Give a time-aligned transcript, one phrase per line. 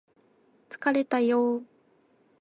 [0.69, 1.61] 疲れたよ